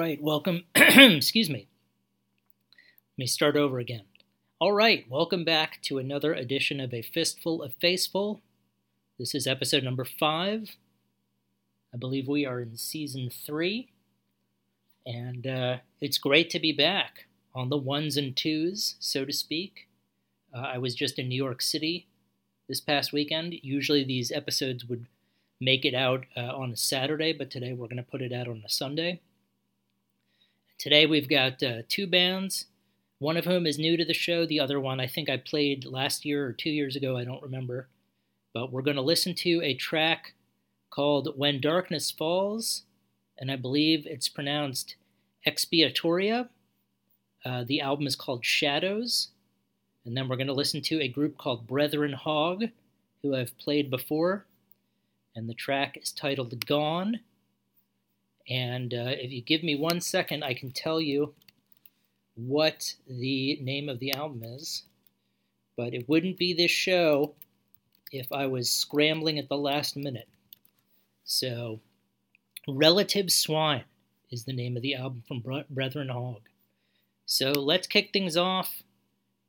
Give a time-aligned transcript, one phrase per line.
[0.00, 0.64] Right, welcome.
[0.74, 1.68] Excuse me.
[2.68, 4.04] Let me start over again.
[4.58, 8.40] All right, welcome back to another edition of A Fistful of Faceful.
[9.18, 10.70] This is episode number five.
[11.92, 13.90] I believe we are in season three.
[15.04, 19.86] And uh, it's great to be back on the ones and twos, so to speak.
[20.56, 22.06] Uh, I was just in New York City
[22.70, 23.52] this past weekend.
[23.62, 25.04] Usually these episodes would
[25.60, 28.48] make it out uh, on a Saturday, but today we're going to put it out
[28.48, 29.20] on a Sunday.
[30.80, 32.64] Today we've got uh, two bands,
[33.18, 34.46] one of whom is new to the show.
[34.46, 37.42] The other one I think I played last year or two years ago, I don't
[37.42, 37.88] remember.
[38.54, 40.32] But we're going to listen to a track
[40.88, 42.84] called When Darkness Falls,
[43.36, 44.96] and I believe it's pronounced
[45.46, 46.48] Expiatoria.
[47.44, 49.28] Uh, the album is called Shadows.
[50.06, 52.64] And then we're going to listen to a group called Brethren Hogg,
[53.20, 54.46] who I've played before.
[55.36, 57.20] And the track is titled Gone.
[58.50, 61.34] And uh, if you give me one second, I can tell you
[62.34, 64.82] what the name of the album is.
[65.76, 67.34] But it wouldn't be this show
[68.10, 70.28] if I was scrambling at the last minute.
[71.24, 71.80] So,
[72.66, 73.84] Relative Swine
[74.30, 76.42] is the name of the album from Brethren Hogg.
[77.24, 78.82] So, let's kick things off.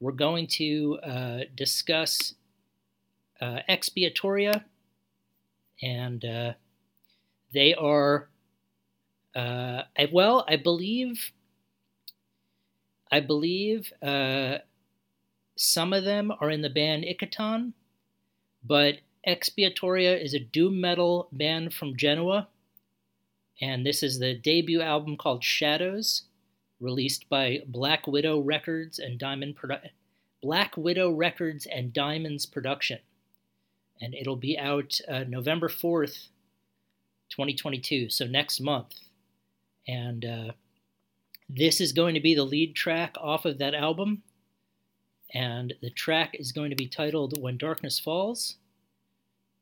[0.00, 2.34] We're going to uh, discuss
[3.40, 4.64] uh, Expiatoria,
[5.82, 6.52] and uh,
[7.52, 8.28] they are
[9.36, 11.30] uh, I, well, I believe,
[13.12, 14.58] I believe uh,
[15.56, 17.74] some of them are in the band Ikaton,
[18.64, 18.96] but
[19.28, 22.48] Expiatoria is a doom metal band from Genoa,
[23.60, 26.22] and this is the debut album called Shadows,
[26.80, 29.90] released by Black Widow Records and Diamond Produ-
[30.40, 33.00] Black Widow Records and Diamonds Production,
[34.00, 36.28] and it'll be out uh, November fourth,
[37.28, 38.94] 2022, so next month.
[39.88, 40.52] And uh,
[41.48, 44.22] this is going to be the lead track off of that album.
[45.32, 48.56] And the track is going to be titled When Darkness Falls.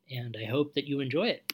[0.09, 1.44] And I hope that you enjoy it.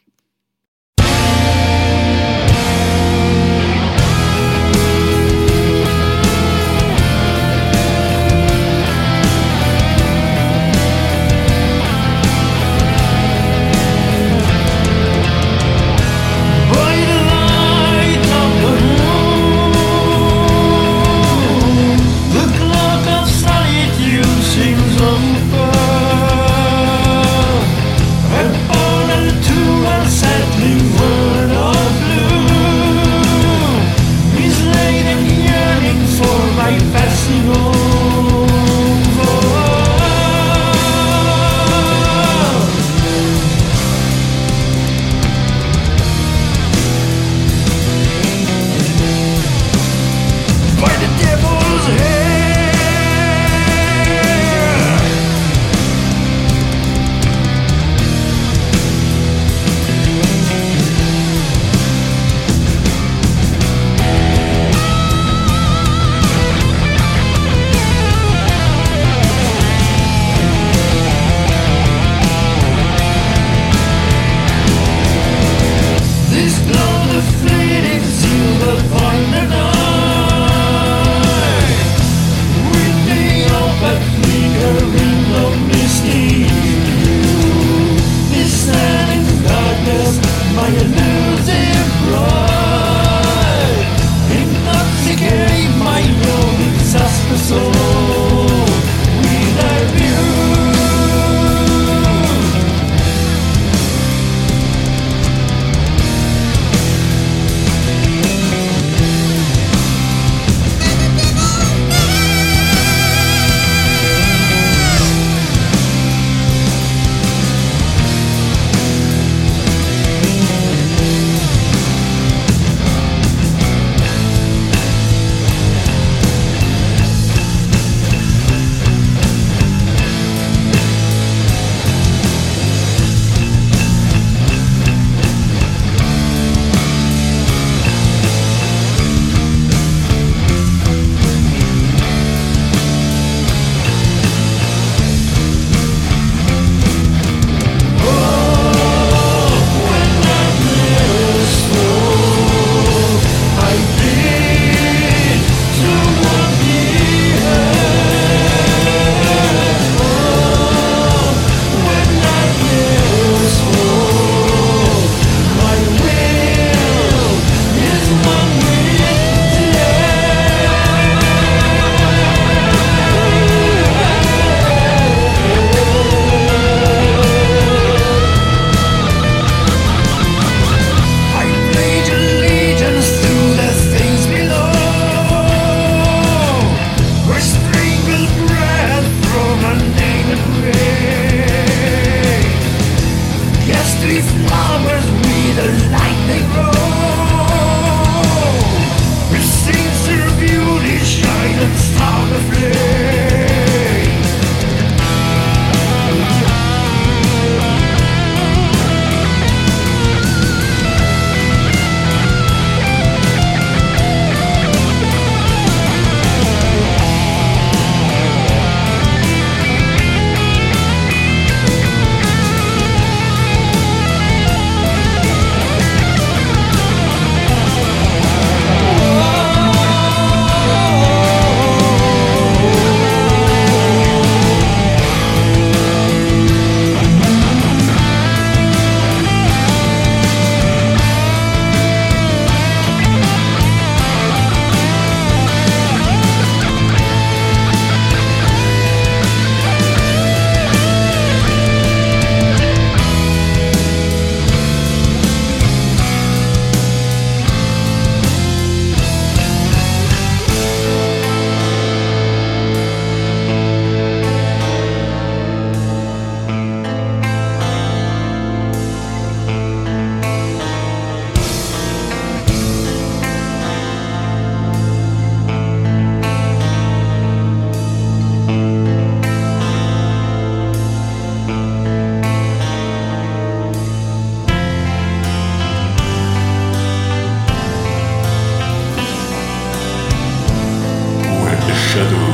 [291.91, 292.30] shadow.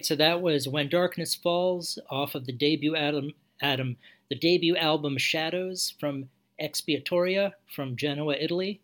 [0.00, 3.98] Right, so that was When Darkness Falls off of the debut Adam Adam
[4.30, 8.80] the debut album Shadows from Expiatoria from Genoa, Italy,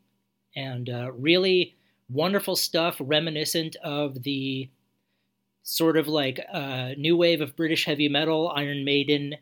[0.56, 1.74] and uh, really
[2.10, 4.68] wonderful stuff, reminiscent of the
[5.62, 9.36] sort of like uh, new wave of British heavy metal, Iron Maiden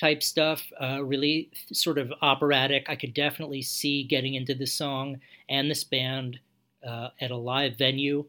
[0.00, 0.62] type stuff.
[0.80, 2.86] Uh, really sort of operatic.
[2.88, 6.38] I could definitely see getting into this song and this band
[6.86, 8.24] uh, at a live venue,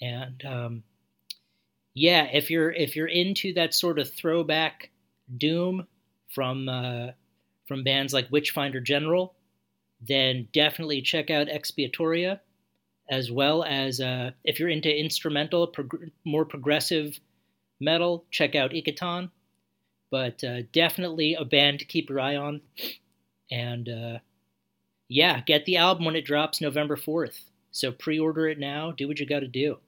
[0.00, 0.82] and um,
[1.94, 4.90] yeah, if you're if you're into that sort of throwback
[5.36, 5.86] doom
[6.34, 7.08] from uh,
[7.66, 9.34] from bands like Witchfinder General,
[10.00, 12.40] then definitely check out Expiatoria,
[13.10, 17.18] as well as uh, if you're into instrumental, prog- more progressive
[17.80, 19.30] metal, check out Ikaton.
[20.10, 22.62] But uh, definitely a band to keep your eye on.
[23.50, 24.18] And uh,
[25.08, 27.38] yeah, get the album when it drops November 4th.
[27.70, 29.78] So pre order it now, do what you got to do.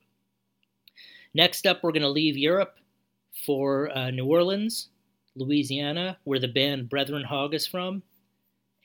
[1.34, 2.76] Next up, we're going to leave Europe
[3.46, 4.88] for uh, New Orleans,
[5.37, 8.02] Louisiana, where the band Brethren Hogg is from.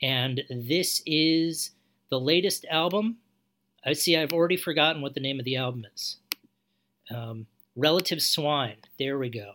[0.01, 1.71] And this is
[2.09, 3.17] the latest album.
[3.85, 6.17] I see I've already forgotten what the name of the album is.
[7.13, 8.77] Um, Relative Swine.
[8.97, 9.53] There we go.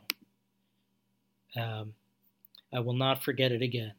[1.56, 1.94] Um,
[2.72, 3.94] I will not forget it again.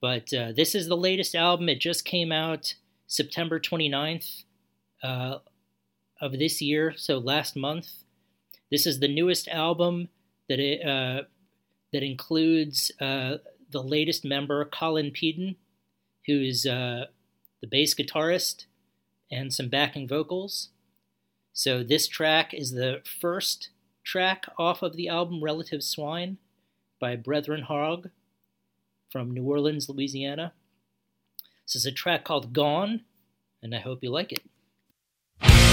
[0.00, 1.68] But uh, this is the latest album.
[1.68, 2.74] It just came out
[3.06, 4.44] September 29th
[5.02, 5.38] uh,
[6.20, 7.88] of this year, so last month.
[8.70, 10.08] This is the newest album
[10.48, 11.22] that it, uh,
[11.92, 13.36] that includes uh,
[13.70, 15.56] the latest member, Colin Peden,
[16.26, 17.06] who's uh,
[17.60, 18.66] the bass guitarist
[19.30, 20.68] and some backing vocals.
[21.52, 23.70] So this track is the first
[24.04, 26.38] track off of the album Relative Swine
[27.00, 28.10] by Brethren Hogg
[29.10, 30.52] from New Orleans, Louisiana.
[31.66, 33.02] This is a track called Gone,
[33.62, 35.67] and I hope you like it.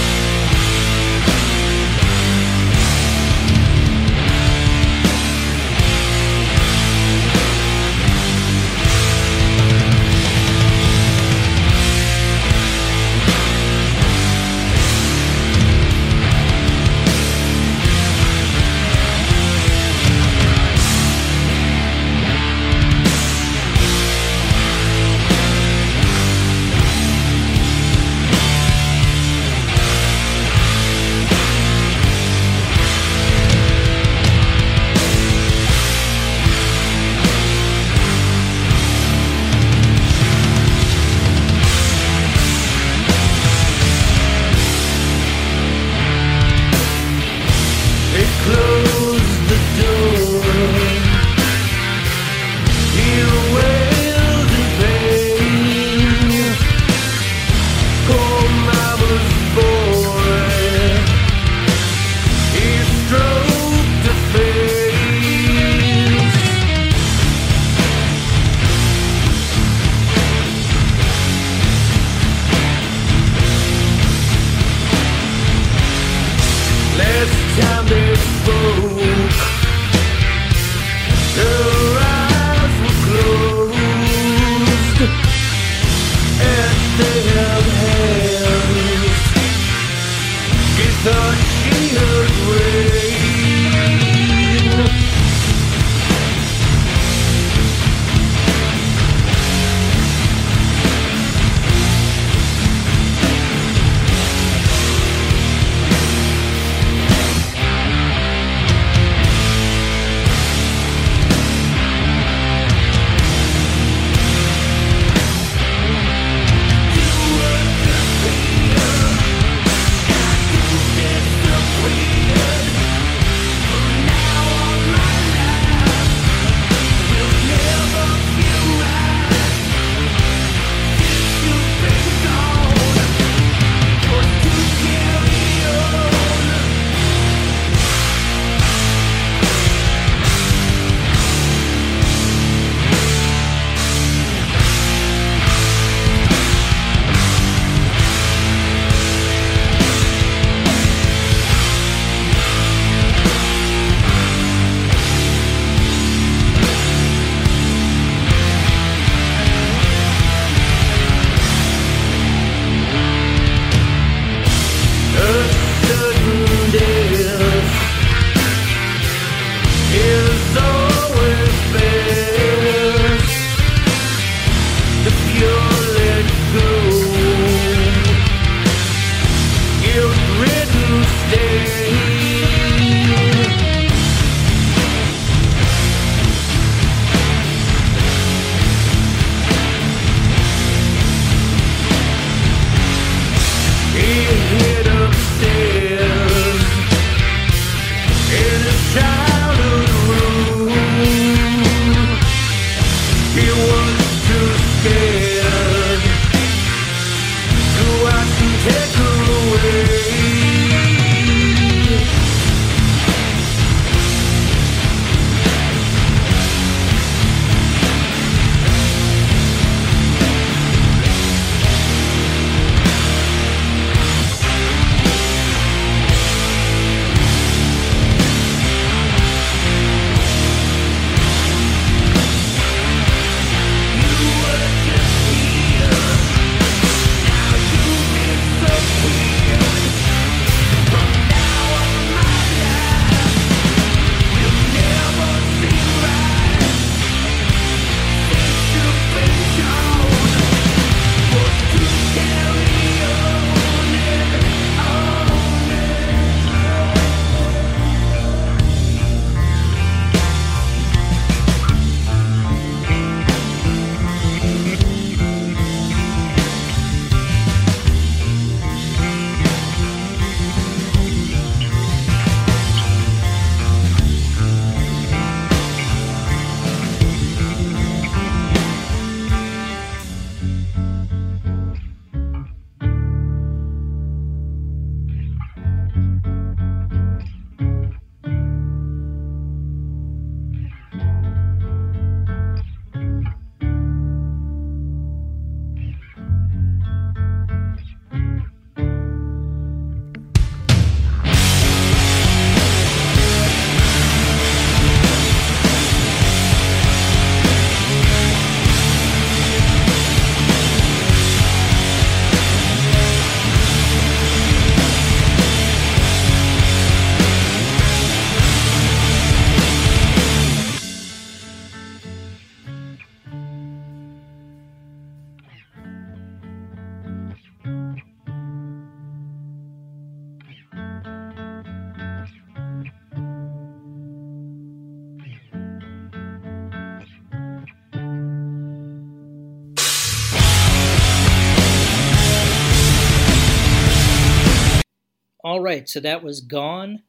[345.46, 347.04] All right, so that was Gone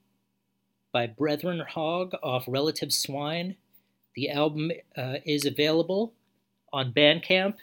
[0.92, 3.56] by Brethren Hogg off Relative Swine.
[4.14, 6.12] The album uh, is available
[6.70, 7.54] on Bandcamp.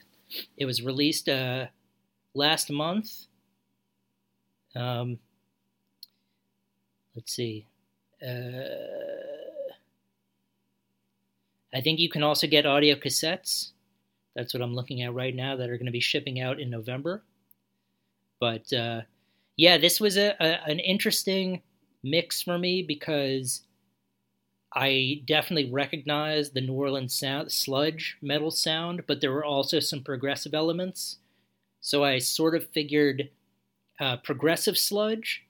[0.58, 1.68] It was released uh,
[2.34, 3.28] last month.
[4.76, 5.20] Um,
[7.16, 7.68] let's see.
[8.20, 8.64] Uh,
[11.72, 13.74] I think you can also get audio cassettes.
[14.36, 16.72] That's what I'm looking at right now that are going to be shipping out in
[16.72, 17.22] November.
[18.40, 19.02] But uh,
[19.58, 21.62] yeah, this was a, a, an interesting
[22.04, 23.62] mix for me because
[24.76, 30.04] I definitely recognized the New Orleans sound, sludge metal sound, but there were also some
[30.04, 31.18] progressive elements.
[31.82, 33.30] So I sort of figured
[34.00, 35.44] uh, progressive sludge,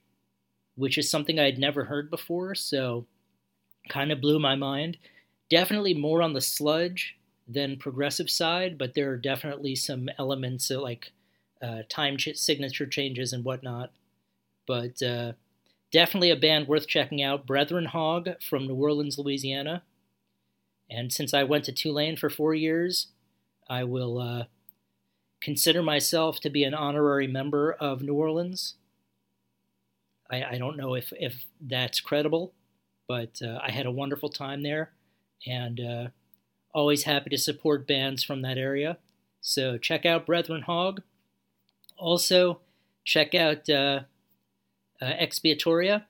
[0.74, 2.54] which is something I had never heard before.
[2.54, 3.06] So
[3.88, 4.98] kind of blew my mind.
[5.48, 7.16] Definitely more on the sludge
[7.48, 11.12] than progressive side, but there are definitely some elements of like
[11.64, 13.90] uh, time ch- signature changes and whatnot.
[14.66, 15.32] But uh,
[15.92, 17.46] definitely a band worth checking out.
[17.46, 19.82] Brethren Hogg from New Orleans, Louisiana.
[20.90, 23.08] And since I went to Tulane for four years,
[23.68, 24.44] I will uh,
[25.40, 28.74] consider myself to be an honorary member of New Orleans.
[30.30, 32.52] I, I don't know if, if that's credible,
[33.08, 34.92] but uh, I had a wonderful time there
[35.46, 36.08] and uh,
[36.74, 38.98] always happy to support bands from that area.
[39.40, 41.02] So check out Brethren Hogg.
[41.96, 42.60] Also,
[43.04, 44.00] check out uh,
[45.00, 46.04] uh, Expiatoria.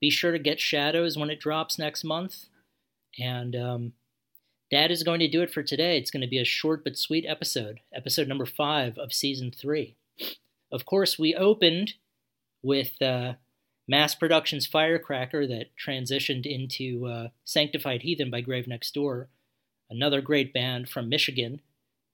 [0.00, 2.46] Be sure to get Shadows when it drops next month.
[3.18, 3.92] And um,
[4.70, 5.98] that is going to do it for today.
[5.98, 9.96] It's going to be a short but sweet episode, episode number five of season three.
[10.72, 11.94] Of course, we opened
[12.62, 13.34] with uh,
[13.88, 19.28] Mass Production's Firecracker that transitioned into uh, Sanctified Heathen by Grave Next Door,
[19.90, 21.60] another great band from Michigan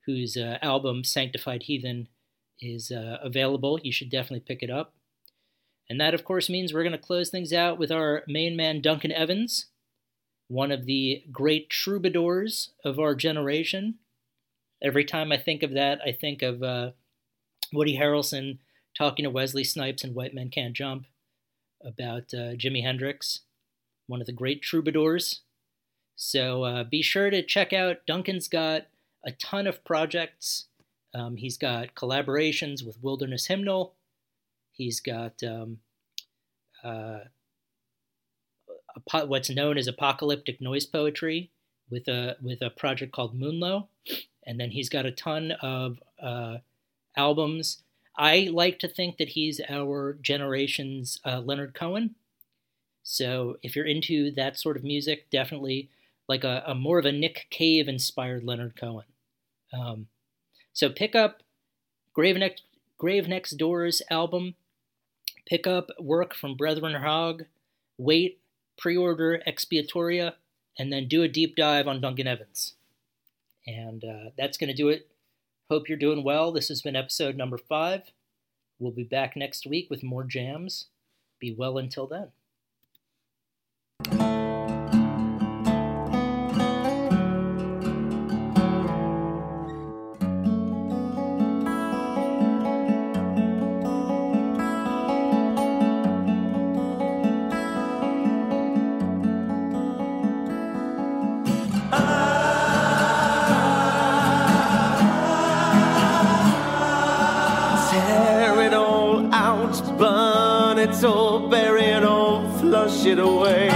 [0.06, 2.08] whose uh, album Sanctified Heathen
[2.60, 3.78] is uh, available.
[3.82, 4.94] You should definitely pick it up.
[5.88, 8.80] And that, of course, means we're going to close things out with our main man,
[8.80, 9.66] Duncan Evans,
[10.48, 13.96] one of the great troubadours of our generation.
[14.82, 16.90] Every time I think of that, I think of uh,
[17.72, 18.58] Woody Harrelson
[18.96, 21.06] talking to Wesley Snipes in White Men Can't Jump
[21.84, 23.40] about uh, Jimi Hendrix,
[24.06, 25.42] one of the great troubadours.
[26.16, 28.86] So uh, be sure to check out Duncan's got
[29.24, 30.66] a ton of projects.
[31.16, 33.94] Um, he's got collaborations with Wilderness Hymnal.
[34.72, 35.78] He's got um,
[36.84, 37.20] uh,
[39.24, 41.50] what's known as apocalyptic noise poetry
[41.90, 43.86] with a with a project called Moonlow,
[44.46, 46.58] and then he's got a ton of uh,
[47.16, 47.82] albums.
[48.18, 52.14] I like to think that he's our generation's uh, Leonard Cohen.
[53.02, 55.88] So if you're into that sort of music, definitely
[56.28, 59.06] like a, a more of a Nick Cave inspired Leonard Cohen.
[59.72, 60.08] Um,
[60.76, 61.42] so pick up
[62.12, 62.62] Grave Next,
[62.98, 64.54] Grave Next Door's album
[65.46, 67.44] Pick up work from Brethren Hogg,
[67.98, 68.40] wait,
[68.76, 70.32] pre order Expiatoria,
[70.76, 72.74] and then do a deep dive on Duncan Evans.
[73.64, 75.08] And uh, that's going to do it.
[75.70, 76.50] Hope you're doing well.
[76.50, 78.10] This has been episode number five.
[78.80, 80.86] We'll be back next week with more jams.
[81.38, 82.28] Be well until then.
[113.06, 113.68] It away.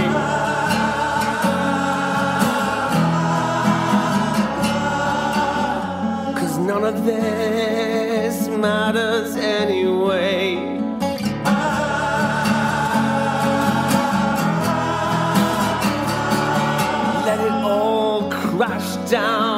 [6.35, 10.55] Cause none of this matters anyway.
[17.25, 19.50] Let it all crash down,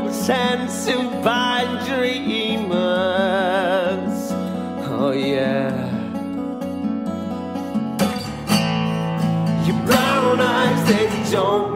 [0.00, 2.72] pretend to by dreamers.
[4.90, 5.70] Oh yeah.
[9.64, 11.73] Your brown eyes, they don't